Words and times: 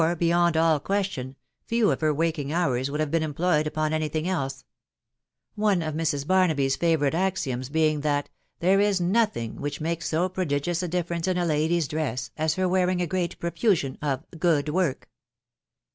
beyond 0.17 0.57
all 0.57 0.79
ques 0.79 1.05
tion, 1.05 1.35
few 1.67 1.91
of 1.91 2.01
her 2.01 2.11
waking 2.11 2.51
hours 2.51 2.89
would 2.89 2.99
have 2.99 3.11
been 3.11 3.21
employed 3.21 3.67
upon 3.67 3.93
any 3.93 4.09
thing 4.09 4.25
eke; 4.25 4.65
one 5.53 5.83
of 5.83 5.93
Mrs. 5.93 6.25
Barnaby 6.25 6.65
s 6.65 6.75
favourite 6.75 7.13
axiom* 7.13 7.61
being, 7.71 8.01
that" 8.01 8.27
there 8.61 8.79
is 8.79 8.99
nothing 8.99 9.57
which 9.61 9.79
makes 9.79 10.09
.so 10.09 10.27
prodigious 10.27 10.81
a 10.81 10.87
difference 10.87 11.27
in 11.27 11.37
a 11.37 11.45
lady's 11.45 11.87
dress, 11.87 12.31
as 12.35 12.55
her 12.55 12.67
wearing 12.67 12.99
a 12.99 13.05
great 13.05 13.39
psofiisiam 13.39 13.95
of 14.01 14.25
good 14.39 14.69
work 14.69 15.07